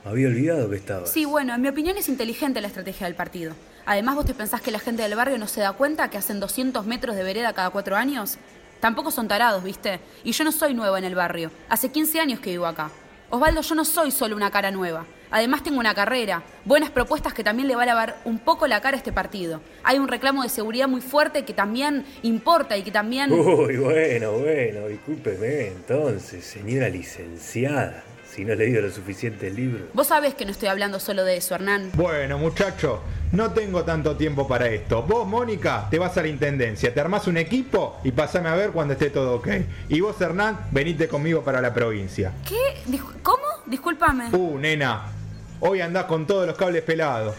Había 0.04 0.28
olvidado 0.28 0.70
que 0.70 0.78
estaba. 0.78 1.06
Sí, 1.06 1.26
bueno, 1.26 1.54
en 1.54 1.62
mi 1.62 1.68
opinión 1.68 1.96
es 1.98 2.10
inteligente 2.10 2.60
la 2.60 2.68
estrategia 2.68 3.06
del 3.06 3.16
partido. 3.16 3.54
Además, 3.86 4.16
¿vos 4.16 4.26
te 4.26 4.34
pensás 4.34 4.62
que 4.62 4.72
la 4.72 4.80
gente 4.80 5.04
del 5.04 5.16
barrio 5.16 5.38
no 5.38 5.48
se 5.48 5.62
da 5.62 5.74
cuenta 5.74 6.10
que 6.10 6.18
hacen 6.18 6.40
200 6.40 6.86
metros 6.86 7.16
de 7.16 7.24
vereda 7.24 7.54
cada 7.54 7.70
cuatro 7.70 7.96
años? 7.96 8.38
Tampoco 8.80 9.12
son 9.12 9.28
tarados, 9.28 9.64
¿viste? 9.64 10.00
Y 10.24 10.32
yo 10.32 10.44
no 10.44 10.52
soy 10.52 10.74
nueva 10.74 10.98
en 10.98 11.06
el 11.06 11.14
barrio. 11.14 11.52
Hace 11.70 11.90
15 11.90 12.20
años 12.20 12.40
que 12.40 12.50
vivo 12.50 12.66
acá. 12.66 12.90
Osvaldo, 13.30 13.62
yo 13.62 13.76
no 13.76 13.86
soy 13.86 14.12
solo 14.12 14.36
una 14.36 14.50
cara 14.50 14.72
nueva. 14.72 15.06
Además 15.30 15.64
tengo 15.64 15.80
una 15.80 15.94
carrera, 15.94 16.44
buenas 16.66 16.90
propuestas 16.90 17.34
que 17.34 17.44
también 17.44 17.70
le 17.70 17.76
va 17.76 17.84
a 17.84 17.86
lavar 17.86 18.18
un 18.26 18.40
poco 18.40 18.68
la 18.68 18.82
cara 18.82 18.96
a 18.96 18.98
este 18.98 19.14
partido. 19.14 19.62
Hay 19.84 19.98
un 19.98 20.10
reclamo 20.10 20.44
de 20.44 20.50
seguridad 20.50 20.90
muy 20.90 21.00
fuerte 21.00 21.46
que 21.46 21.54
también 21.54 22.04
importa 22.24 22.76
y 22.76 22.84
que 22.84 22.92
también... 22.92 23.32
Uy, 23.32 23.78
bueno, 23.78 24.34
bueno, 24.34 24.88
discúlpeme 24.88 25.68
entonces, 25.68 26.44
señora 26.44 26.90
licenciada 26.90 28.04
si 28.34 28.46
no 28.46 28.54
he 28.54 28.56
leído 28.56 28.82
lo 28.82 28.90
suficiente 28.90 29.48
el 29.48 29.56
libro. 29.56 29.88
Vos 29.94 30.08
sabés 30.08 30.36
que 30.36 30.46
no 30.46 30.52
estoy 30.52 30.70
hablando 30.70 31.00
solo 31.00 31.24
de 31.26 31.38
eso, 31.38 31.54
Hernán. 31.54 31.92
Bueno, 31.94 32.38
muchacho, 32.38 33.02
no 33.34 33.52
tengo 33.52 33.84
tanto 33.84 34.16
tiempo 34.16 34.48
para 34.48 34.68
esto. 34.68 35.04
Vos, 35.04 35.28
Mónica, 35.28 35.88
te 35.90 36.00
vas 36.00 36.18
a 36.18 36.22
la 36.22 36.30
intendencia, 36.30 36.94
te 36.94 37.00
armás 37.02 37.28
un 37.28 37.38
equipo 37.38 38.00
y 38.04 38.12
pasame 38.12 38.50
a 38.50 38.56
ver 38.56 38.72
cuando 38.72 38.94
esté 38.94 39.10
todo 39.10 39.36
ok. 39.36 39.48
Y 39.90 40.00
vos, 40.00 40.20
Hernán, 40.22 40.68
venite 40.72 41.08
conmigo 41.08 41.42
para 41.44 41.62
la 41.62 41.74
provincia. 41.74 42.32
¿Qué? 42.48 43.00
¿Cómo? 43.22 43.44
Discúlpame. 43.66 44.30
Uh, 44.32 44.58
nena, 44.58 45.12
hoy 45.60 45.82
andás 45.82 46.06
con 46.06 46.26
todos 46.26 46.48
los 46.48 46.58
cables 46.58 46.84
pelados. 46.84 47.36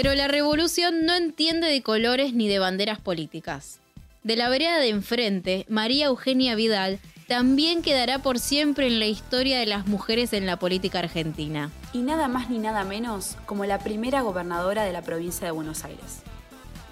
Pero 0.00 0.14
la 0.14 0.28
revolución 0.28 1.06
no 1.06 1.14
entiende 1.16 1.66
de 1.66 1.82
colores 1.82 2.32
ni 2.32 2.46
de 2.46 2.60
banderas 2.60 3.00
políticas. 3.00 3.80
De 4.22 4.36
la 4.36 4.48
vereda 4.48 4.78
de 4.78 4.90
enfrente, 4.90 5.66
María 5.68 6.06
Eugenia 6.06 6.54
Vidal 6.54 7.00
también 7.26 7.82
quedará 7.82 8.20
por 8.20 8.38
siempre 8.38 8.86
en 8.86 9.00
la 9.00 9.06
historia 9.06 9.58
de 9.58 9.66
las 9.66 9.88
mujeres 9.88 10.32
en 10.34 10.46
la 10.46 10.56
política 10.56 11.00
argentina. 11.00 11.72
Y 11.92 12.02
nada 12.02 12.28
más 12.28 12.48
ni 12.48 12.58
nada 12.58 12.84
menos 12.84 13.36
como 13.44 13.64
la 13.64 13.80
primera 13.80 14.20
gobernadora 14.20 14.84
de 14.84 14.92
la 14.92 15.02
provincia 15.02 15.46
de 15.46 15.50
Buenos 15.50 15.82
Aires. 15.82 16.22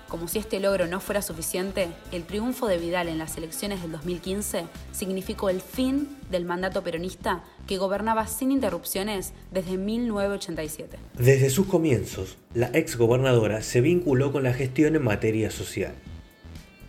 Como 0.09 0.29
si 0.29 0.39
este 0.39 0.61
logro 0.61 0.87
no 0.87 1.01
fuera 1.01 1.21
suficiente, 1.21 1.89
el 2.13 2.23
triunfo 2.23 2.69
de 2.69 2.79
Vidal 2.79 3.09
en 3.09 3.19
las 3.19 3.37
elecciones 3.37 3.83
del 3.83 3.91
2015 3.91 4.65
significó 4.93 5.51
el 5.51 5.61
fin 5.61 6.09
del 6.31 6.45
mandato 6.45 6.83
peronista 6.85 7.43
que 7.67 7.77
gobernaba 7.77 8.29
sin 8.29 8.53
interrupciones 8.53 9.33
desde 9.51 9.77
1987. 9.77 10.97
Desde 11.19 11.51
sus 11.51 11.67
comienzos, 11.67 12.39
la 12.55 12.71
ex 12.73 12.97
gobernadora 12.97 13.63
se 13.63 13.81
vinculó 13.81 14.31
con 14.31 14.45
la 14.45 14.53
gestión 14.53 14.95
en 14.95 15.03
materia 15.03 15.51
social. 15.51 15.95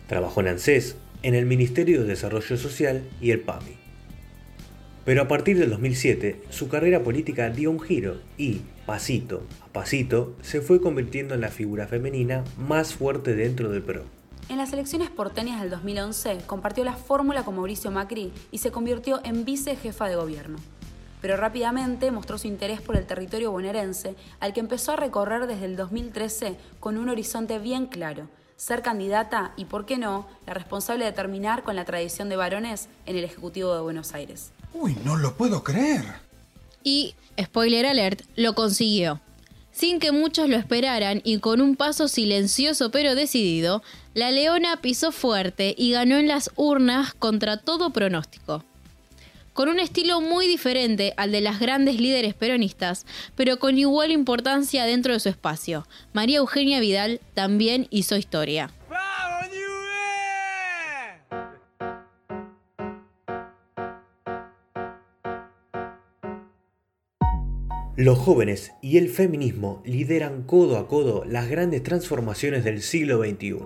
Trabajó 0.06 0.40
en 0.40 0.48
ANSES, 0.48 0.94
en 1.22 1.34
el 1.34 1.44
Ministerio 1.44 2.02
de 2.02 2.06
Desarrollo 2.06 2.56
Social 2.56 3.02
y 3.20 3.32
el 3.32 3.40
PAMI. 3.40 3.76
Pero 5.04 5.22
a 5.22 5.28
partir 5.28 5.58
del 5.58 5.70
2007, 5.70 6.42
su 6.50 6.68
carrera 6.68 7.02
política 7.02 7.50
dio 7.50 7.70
un 7.72 7.80
giro 7.80 8.20
y, 8.36 8.60
pasito 8.88 9.42
a 9.62 9.70
pasito, 9.70 10.34
se 10.40 10.62
fue 10.62 10.80
convirtiendo 10.80 11.34
en 11.34 11.42
la 11.42 11.50
figura 11.50 11.86
femenina 11.86 12.42
más 12.56 12.94
fuerte 12.94 13.36
dentro 13.36 13.68
del 13.68 13.82
PRO. 13.82 14.04
En 14.48 14.56
las 14.56 14.72
elecciones 14.72 15.10
porteñas 15.10 15.60
del 15.60 15.68
2011 15.68 16.38
compartió 16.46 16.84
la 16.84 16.94
fórmula 16.94 17.44
con 17.44 17.56
Mauricio 17.56 17.90
Macri 17.90 18.32
y 18.50 18.58
se 18.58 18.70
convirtió 18.70 19.20
en 19.24 19.44
vicejefa 19.44 20.08
de 20.08 20.16
gobierno. 20.16 20.56
Pero 21.20 21.36
rápidamente 21.36 22.10
mostró 22.10 22.38
su 22.38 22.46
interés 22.46 22.80
por 22.80 22.96
el 22.96 23.04
territorio 23.04 23.52
bonaerense, 23.52 24.14
al 24.40 24.54
que 24.54 24.60
empezó 24.60 24.92
a 24.92 24.96
recorrer 24.96 25.46
desde 25.46 25.66
el 25.66 25.76
2013 25.76 26.56
con 26.80 26.96
un 26.96 27.10
horizonte 27.10 27.58
bien 27.58 27.88
claro, 27.88 28.30
ser 28.56 28.80
candidata 28.80 29.52
y, 29.58 29.66
por 29.66 29.84
qué 29.84 29.98
no, 29.98 30.26
la 30.46 30.54
responsable 30.54 31.04
de 31.04 31.12
terminar 31.12 31.62
con 31.62 31.76
la 31.76 31.84
tradición 31.84 32.30
de 32.30 32.36
varones 32.36 32.88
en 33.04 33.18
el 33.18 33.24
Ejecutivo 33.24 33.74
de 33.74 33.82
Buenos 33.82 34.14
Aires. 34.14 34.50
Uy, 34.72 34.96
no 35.04 35.18
lo 35.18 35.34
puedo 35.34 35.62
creer. 35.62 36.26
Y, 36.82 37.14
spoiler 37.40 37.86
alert, 37.86 38.22
lo 38.36 38.54
consiguió. 38.54 39.20
Sin 39.72 40.00
que 40.00 40.10
muchos 40.10 40.48
lo 40.48 40.56
esperaran 40.56 41.20
y 41.24 41.38
con 41.38 41.60
un 41.60 41.76
paso 41.76 42.08
silencioso 42.08 42.90
pero 42.90 43.14
decidido, 43.14 43.82
la 44.14 44.32
leona 44.32 44.80
pisó 44.80 45.12
fuerte 45.12 45.74
y 45.78 45.92
ganó 45.92 46.16
en 46.16 46.26
las 46.26 46.50
urnas 46.56 47.14
contra 47.14 47.58
todo 47.58 47.90
pronóstico. 47.90 48.64
Con 49.52 49.68
un 49.68 49.78
estilo 49.78 50.20
muy 50.20 50.46
diferente 50.46 51.14
al 51.16 51.32
de 51.32 51.40
las 51.40 51.60
grandes 51.60 52.00
líderes 52.00 52.34
peronistas, 52.34 53.06
pero 53.36 53.58
con 53.58 53.78
igual 53.78 54.10
importancia 54.10 54.84
dentro 54.84 55.12
de 55.12 55.20
su 55.20 55.28
espacio, 55.28 55.86
María 56.12 56.38
Eugenia 56.38 56.80
Vidal 56.80 57.20
también 57.34 57.86
hizo 57.90 58.16
historia. 58.16 58.72
Los 67.98 68.16
jóvenes 68.16 68.74
y 68.80 68.96
el 68.96 69.08
feminismo 69.08 69.82
lideran 69.84 70.44
codo 70.44 70.78
a 70.78 70.86
codo 70.86 71.24
las 71.24 71.48
grandes 71.48 71.82
transformaciones 71.82 72.62
del 72.62 72.80
siglo 72.80 73.18
XXI. 73.18 73.58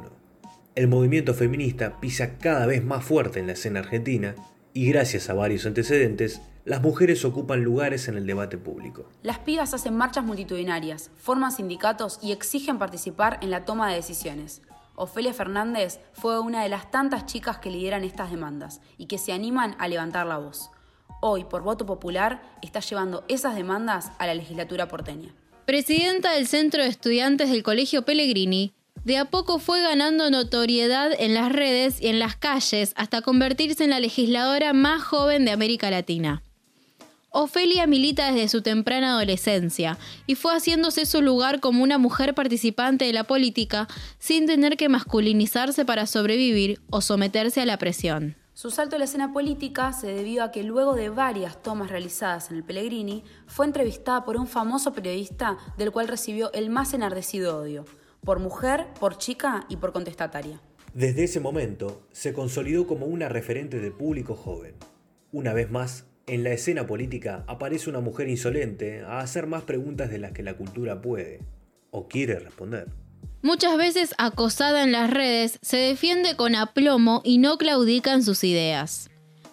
El 0.75 0.89
movimiento 0.89 1.35
feminista 1.35 2.01
pisa 2.01 2.39
cada 2.39 2.65
vez 2.65 2.83
más 2.83 3.05
fuerte 3.05 3.41
en 3.41 3.47
la 3.47 3.53
escena 3.53 3.81
argentina 3.81 4.35
y 4.73 4.91
gracias 4.91 5.29
a 5.29 5.35
varios 5.35 5.67
antecedentes, 5.67 6.41
las 6.65 6.81
mujeres 6.81 7.27
ocupan 7.27 7.63
lugares 7.63 8.09
en 8.09 8.17
el 8.17 8.27
debate 8.27 8.57
público. 8.57 9.07
Las 9.23 9.39
pibas 9.41 9.75
hacen 9.75 9.99
marchas 9.99 10.25
multitudinarias, 10.25 11.11
forman 11.19 11.53
sindicatos 11.53 12.19
y 12.23 12.33
exigen 12.33 12.79
participar 12.79 13.39
en 13.43 13.51
la 13.51 13.67
toma 13.67 13.91
de 13.91 13.97
decisiones. 13.97 14.63
Ofelia 14.95 15.35
Fernández 15.35 16.01
fue 16.15 16.41
una 16.41 16.63
de 16.63 16.71
las 16.71 16.91
tantas 16.91 17.27
chicas 17.27 17.59
que 17.59 17.71
lideran 17.71 18.03
estas 18.03 18.31
demandas 18.31 18.81
y 18.97 19.09
que 19.09 19.19
se 19.19 19.35
animan 19.35 19.77
a 19.79 19.89
levantar 19.89 20.27
la 20.27 20.39
voz 20.39 20.71
hoy 21.23 21.45
por 21.45 21.63
voto 21.63 21.87
popular 21.87 22.43
está 22.61 22.81
llevando 22.81 23.25
esas 23.29 23.55
demandas 23.55 24.11
a 24.19 24.27
la 24.27 24.35
legislatura 24.35 24.89
porteña. 24.89 25.35
Presidenta 25.65 26.33
del 26.33 26.49
Centro 26.49 26.83
de 26.83 26.89
Estudiantes 26.89 27.49
del 27.49 27.63
Colegio 27.63 28.03
Pellegrini, 28.03 28.73
de 29.05 29.17
a 29.19 29.25
poco 29.27 29.59
fue 29.59 29.81
ganando 29.81 30.31
notoriedad 30.31 31.13
en 31.19 31.35
las 31.35 31.51
redes 31.51 32.01
y 32.01 32.09
en 32.09 32.19
las 32.19 32.37
calles 32.37 32.93
hasta 32.97 33.23
convertirse 33.23 33.85
en 33.85 33.91
la 33.91 34.01
legisladora 34.01 34.73
más 34.73 35.03
joven 35.03 35.45
de 35.45 35.53
América 35.53 35.91
Latina. 35.91 36.43
Ofelia 37.31 37.87
milita 37.87 38.31
desde 38.31 38.49
su 38.49 38.61
temprana 38.61 39.13
adolescencia 39.13 39.99
y 40.27 40.35
fue 40.35 40.53
haciéndose 40.53 41.07
su 41.07 41.23
lugar 41.23 41.61
como 41.61 41.83
una 41.83 41.97
mujer 41.97 42.35
participante 42.35 43.07
de 43.07 43.13
la 43.13 43.25
política 43.25 43.89
sin 44.19 44.47
tener 44.47 44.77
que 44.77 44.91
masculinizarse 44.91 45.85
para 45.85 46.07
sobrevivir 46.07 46.81
o 46.91 47.01
someterse 47.01 47.63
a 47.63 47.67
la 47.67 47.79
presión. 47.79 48.37
Su 48.63 48.71
salto 48.71 48.95
a 48.95 49.01
la 49.01 49.07
escena 49.07 49.33
política 49.33 49.93
se 49.93 50.07
debió 50.07 50.45
a 50.45 50.53
que 50.53 50.63
luego 50.63 50.95
de 50.95 51.09
varias 51.09 51.61
tomas 51.61 51.91
realizadas 51.91 52.49
en 52.49 52.59
el 52.59 52.63
Pellegrini, 52.63 53.25
fue 53.49 53.67
entrevistada 53.67 54.25
por 54.25 54.37
un 54.37 54.47
famoso 54.47 54.93
periodista 54.93 55.59
del 55.77 55.91
cual 55.91 56.07
recibió 56.07 56.53
el 56.53 56.71
más 56.71 56.95
enardecido 56.95 57.59
odio, 57.59 57.85
por 58.25 58.39
mujer, 58.39 58.87
por 59.01 59.19
chica 59.19 59.67
y 59.69 59.79
por 59.79 59.93
contestataria. 59.93 60.61
Desde 60.95 61.25
ese 61.25 61.41
momento, 61.41 62.07
se 62.13 62.33
consolidó 62.33 62.87
como 62.87 63.07
una 63.07 63.29
referente 63.29 63.81
del 63.81 63.95
público 63.95 64.37
joven. 64.37 64.77
Una 65.33 65.53
vez 65.53 65.69
más, 65.69 66.07
En 66.29 66.45
la 66.45 66.53
escena 66.53 66.87
política 66.87 67.43
aparece 67.49 67.91
una 67.91 67.99
mujer 67.99 68.29
insolente 68.29 69.03
a 69.03 69.19
hacer 69.19 69.49
más 69.49 69.65
preguntas 69.65 70.09
de 70.09 70.19
las 70.19 70.31
que 70.31 70.45
la 70.45 70.57
cultura 70.57 71.03
puede 71.03 71.41
o 71.91 72.07
quiere 72.07 72.39
responder. 72.39 73.02
Muchas 73.43 73.77
veces 73.77 74.15
acosada 74.19 74.83
en 74.83 74.93
las 74.93 75.11
redes, 75.11 75.59
se 75.63 75.77
defiende 75.77 76.37
con 76.37 76.55
aplomo 76.55 77.23
y 77.25 77.39
no 77.39 77.59
claudica 77.59 78.13
en 78.13 78.23
sus 78.23 78.45
ideas. 78.45 79.11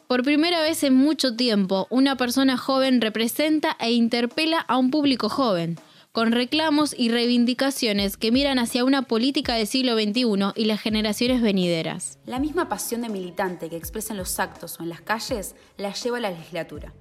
Por 0.07 0.23
primera 0.23 0.61
vez 0.61 0.83
en 0.83 0.95
mucho 0.95 1.35
tiempo, 1.35 1.87
una 1.89 2.15
persona 2.15 2.57
joven 2.57 3.01
representa 3.01 3.77
e 3.79 3.91
interpela 3.91 4.59
a 4.59 4.77
un 4.77 4.91
público 4.91 5.29
joven, 5.29 5.79
con 6.11 6.31
reclamos 6.31 6.95
y 6.97 7.09
reivindicaciones 7.09 8.17
que 8.17 8.31
miran 8.31 8.57
hacia 8.57 8.83
una 8.83 9.03
política 9.03 9.53
del 9.53 9.67
siglo 9.67 9.93
XXI 9.93 10.53
y 10.55 10.65
las 10.65 10.81
generaciones 10.81 11.41
venideras. 11.41 12.17
La 12.25 12.39
misma 12.39 12.69
pasión 12.69 13.01
de 13.01 13.09
militante 13.09 13.69
que 13.69 13.77
expresa 13.77 14.13
en 14.13 14.17
los 14.17 14.39
actos 14.39 14.79
o 14.79 14.83
en 14.83 14.89
las 14.89 15.01
calles 15.01 15.55
la 15.77 15.93
lleva 15.93 16.17
a 16.17 16.21
la 16.21 16.31
legislatura. 16.31 16.93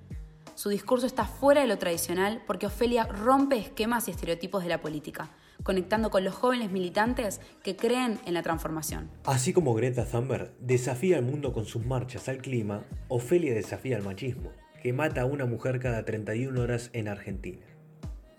Su 0.55 0.69
discurso 0.69 1.07
está 1.07 1.25
fuera 1.25 1.63
de 1.63 1.69
lo 1.69 1.79
tradicional 1.79 2.43
porque 2.47 2.67
Ofelia 2.67 3.05
rompe 3.05 3.57
esquemas 3.57 4.09
y 4.09 4.11
estereotipos 4.11 4.63
de 4.63 4.69
la 4.69 4.81
política, 4.81 5.31
conectando 5.63 6.11
con 6.11 6.25
los 6.25 6.35
jóvenes 6.35 6.71
militantes 6.71 7.41
que 7.63 7.77
creen 7.77 8.19
en 8.27 8.35
la 8.35 8.43
transformación. 8.43 9.11
Así 9.25 9.53
como 9.53 9.75
Greta 9.75 10.05
Thunberg 10.05 10.53
desafía 10.61 11.19
al 11.19 11.25
mundo 11.25 11.53
con 11.53 11.67
sus 11.67 11.85
marchas 11.85 12.29
al 12.29 12.39
clima, 12.39 12.85
Ofelia 13.09 13.55
desafía 13.55 13.97
al 13.97 14.03
machismo, 14.03 14.53
que 14.83 14.93
mata 14.93 15.23
a 15.23 15.27
una 15.27 15.47
mujer 15.47 15.81
cada 15.81 16.05
31 16.05 16.61
horas 16.61 16.91
en 16.93 17.09
Argentina. 17.09 17.67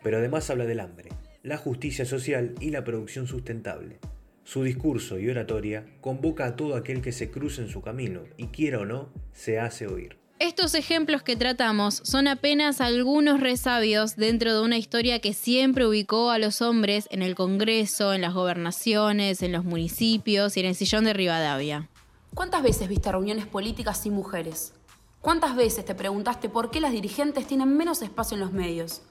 Pero 0.04 0.18
además 0.18 0.50
habla 0.50 0.66
del 0.66 0.80
hambre, 0.80 1.10
la 1.44 1.58
justicia 1.58 2.06
social 2.06 2.56
y 2.60 2.72
la 2.72 2.84
producción 2.84 3.28
sustentable. 3.28 4.00
Su 4.44 4.64
discurso 4.64 5.20
y 5.20 5.30
oratoria 5.30 5.86
convoca 6.02 6.46
a 6.46 6.56
todo 6.56 6.76
aquel 6.76 7.02
que 7.02 7.12
se 7.12 7.30
cruce 7.30 7.62
en 7.62 7.70
su 7.70 7.82
camino 7.82 8.24
y 8.36 8.48
quiera 8.48 8.80
o 8.80 8.86
no, 8.86 9.10
se 9.32 9.60
hace 9.60 9.86
oír. 9.86 10.18
Estos 10.40 10.74
ejemplos 10.74 11.22
que 11.22 11.36
tratamos 11.36 12.02
son 12.06 12.30
apenas 12.30 12.80
algunos 12.80 13.42
resabios 13.42 14.16
dentro 14.16 14.54
de 14.54 14.62
una 14.62 14.78
historia 14.78 15.20
que 15.20 15.34
siempre 15.34 15.86
ubicó 15.86 16.30
a 16.30 16.40
los 16.40 16.62
hombres 16.62 17.10
en 17.12 17.22
el 17.22 17.36
Congreso, 17.36 18.14
en 18.14 18.22
las 18.22 18.34
gobernaciones, 18.34 19.44
en 19.44 19.52
los 19.52 19.66
municipios 19.66 20.56
y 20.56 20.62
en 20.62 20.68
el 20.68 20.76
sillón 20.76 21.04
de 21.04 21.12
Rivadavia. 21.12 21.90
¿Cuántas 22.34 22.64
veces 22.64 22.88
viste 22.88 23.12
reuniones 23.12 23.48
políticas 23.48 24.02
sin 24.02 24.14
mujeres? 24.14 24.74
¿Cuántas 25.20 25.58
veces 25.58 25.84
te 25.84 25.94
preguntaste 25.94 26.48
por 26.48 26.72
qué 26.72 26.80
las 26.80 26.94
dirigentes 26.94 27.46
tienen 27.46 27.76
menos 27.76 28.02
espacio 28.02 28.36
en 28.36 28.42
los 28.42 28.54
medios? 28.54 29.02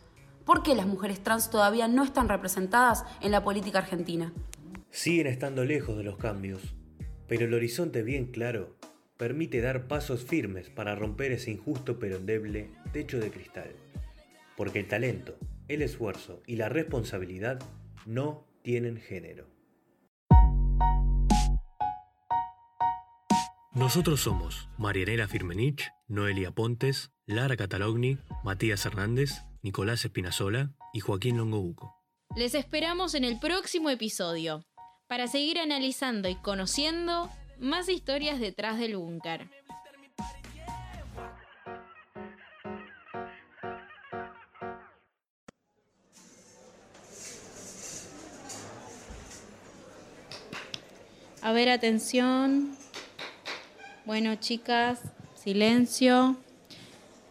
¿Por 0.46 0.62
qué 0.62 0.74
las 0.74 0.86
mujeres 0.86 1.22
trans 1.22 1.50
todavía 1.50 1.88
no 1.88 2.04
están 2.04 2.30
representadas 2.30 3.04
en 3.20 3.32
la 3.32 3.44
política 3.44 3.80
argentina? 3.80 4.32
Siguen 4.90 5.26
estando 5.26 5.66
lejos 5.66 5.98
de 5.98 6.04
los 6.04 6.16
cambios, 6.16 6.62
pero 7.26 7.44
el 7.44 7.52
horizonte 7.52 8.02
bien 8.02 8.32
claro 8.32 8.78
permite 9.18 9.60
dar 9.60 9.88
pasos 9.88 10.24
firmes 10.24 10.70
para 10.70 10.94
romper 10.94 11.32
ese 11.32 11.50
injusto 11.50 11.98
pero 11.98 12.16
endeble 12.16 12.70
techo 12.92 13.18
de 13.18 13.30
cristal. 13.30 13.74
Porque 14.56 14.78
el 14.78 14.88
talento, 14.88 15.36
el 15.66 15.82
esfuerzo 15.82 16.42
y 16.46 16.56
la 16.56 16.68
responsabilidad 16.68 17.60
no 18.06 18.46
tienen 18.62 18.96
género. 18.96 19.46
Nosotros 23.74 24.20
somos 24.20 24.68
Marianela 24.78 25.28
Firmenich, 25.28 25.90
Noelia 26.08 26.50
Pontes, 26.50 27.12
Lara 27.26 27.56
Catalogni, 27.56 28.18
Matías 28.42 28.84
Hernández, 28.86 29.42
Nicolás 29.62 30.04
Espinazola 30.04 30.72
y 30.92 31.00
Joaquín 31.00 31.36
Longobuco. 31.36 31.94
Les 32.36 32.54
esperamos 32.54 33.14
en 33.14 33.24
el 33.24 33.38
próximo 33.38 33.90
episodio 33.90 34.64
para 35.06 35.26
seguir 35.26 35.58
analizando 35.58 36.28
y 36.28 36.34
conociendo 36.36 37.30
más 37.60 37.88
historias 37.88 38.40
detrás 38.40 38.78
del 38.78 38.96
búnker. 38.96 39.48
A 51.40 51.52
ver, 51.52 51.70
atención. 51.70 52.76
Bueno, 54.04 54.34
chicas, 54.36 55.00
silencio. 55.34 56.36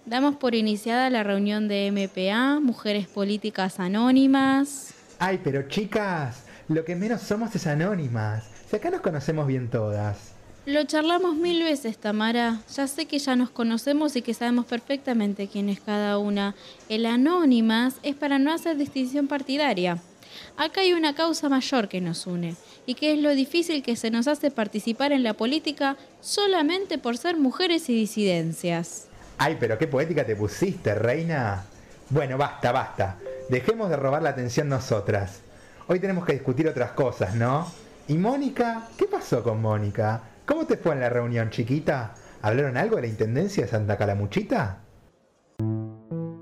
Damos 0.06 0.38
por 0.38 0.56
iniciada 0.56 1.10
la 1.10 1.24
reunión 1.24 1.68
de 1.68 1.92
MPA, 1.92 2.60
Mujeres 2.60 3.08
Políticas 3.08 3.80
Anónimas. 3.80 4.94
Ay, 5.20 5.42
pero 5.44 5.68
chicas, 5.68 6.46
lo 6.68 6.86
que 6.86 6.96
menos 6.96 7.22
somos 7.22 7.54
es 7.56 7.68
anónimas. 7.68 8.57
Si 8.70 8.76
acá 8.76 8.90
nos 8.90 9.02
conocemos 9.02 9.48
bien 9.48 9.70
todas. 9.70 10.34
Lo 10.65 10.84
charlamos 10.84 11.38
mil 11.38 11.63
veces, 11.63 11.98
Tamara. 11.98 12.60
Ya 12.76 12.88
sé 12.88 13.06
que 13.06 13.20
ya 13.20 13.38
nos 13.38 13.50
conocemos 13.50 14.18
y 14.18 14.22
que 14.22 14.34
sabemos 14.34 14.65
perfectamente 14.65 15.48
quién 15.48 15.70
es 15.70 15.80
cada 15.80 16.18
una. 16.18 16.56
El 16.89 17.06
anónimas 17.06 17.96
es 18.04 18.15
para 18.15 18.38
no 18.39 18.54
hacer 18.54 18.76
distinción 18.76 19.30
partidaria. 19.30 20.00
Acá 20.58 20.82
hay 20.82 20.91
una 20.91 21.15
causa 21.15 21.48
mayor 21.48 21.88
que 21.88 22.02
nos 22.02 22.28
une, 22.28 22.56
y 22.86 22.96
que 22.96 23.13
es 23.13 23.20
lo 23.20 23.34
difícil 23.34 23.82
que 23.82 23.96
se 23.96 24.12
nos 24.12 24.28
hace 24.28 24.52
participar 24.52 25.13
en 25.13 25.24
la 25.24 25.34
política 25.34 25.96
solamente 26.20 26.98
por 26.98 27.18
ser 27.18 27.38
mujeres 27.38 27.88
y 27.88 27.96
disidencias. 27.96 29.08
Ay, 29.38 29.56
pero 29.58 29.78
qué 29.78 29.88
poética 29.88 30.26
te 30.26 30.36
pusiste, 30.36 30.94
reina. 30.96 31.63
Bueno, 32.10 32.38
basta, 32.38 32.74
basta. 32.74 33.18
Dejemos 33.50 33.89
de 33.89 33.96
robar 33.96 34.22
la 34.22 34.32
atención 34.32 34.68
nosotras. 34.68 35.39
Hoy 35.88 36.02
tenemos 36.02 36.26
que 36.26 36.34
discutir 36.34 36.68
otras 36.68 36.91
cosas, 36.91 37.34
¿no? 37.36 37.72
¿Y 38.10 38.17
Mónica? 38.17 38.88
¿Qué 38.98 39.06
pasó 39.06 39.43
con 39.43 39.62
Mónica? 39.62 40.22
¿Cómo 40.46 40.65
te 40.65 40.78
fue 40.78 40.93
en 40.93 41.02
la 41.02 41.10
reunión, 41.10 41.50
chiquita? 41.50 42.13
¿Hablaron 42.41 42.78
algo 42.78 42.96
de 42.96 43.02
la 43.02 43.08
Intendencia 43.10 43.65
de 43.65 43.70
Santa 43.70 43.98
Calamuchita? 43.98 44.82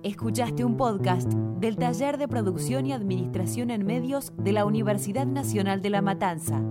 Escuchaste 0.04 0.64
un 0.64 0.78
podcast 0.78 1.34
del 1.34 1.78
Taller 1.78 2.20
de 2.20 2.28
Producción 2.28 2.86
y 2.86 2.94
Administración 2.94 3.72
en 3.72 3.84
Medios 3.84 4.32
de 4.38 4.52
la 4.52 4.66
Universidad 4.66 5.26
Nacional 5.26 5.82
de 5.82 5.90
La 5.90 6.04
Matanza. 6.04 6.62